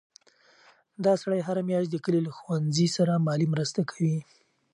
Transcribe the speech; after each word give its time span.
دا 1.05 1.13
سړی 1.21 1.39
هره 1.47 1.61
میاشت 1.69 1.89
د 1.91 1.97
کلي 2.05 2.21
له 2.27 2.31
ښوونځي 2.37 2.87
سره 2.95 3.23
مالي 3.25 3.47
مرسته 3.53 3.81
کوي. 3.91 4.17